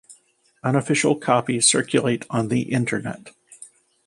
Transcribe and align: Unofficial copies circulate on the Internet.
Unofficial 0.63 1.15
copies 1.15 1.69
circulate 1.69 2.25
on 2.31 2.47
the 2.47 2.61
Internet. 2.61 3.29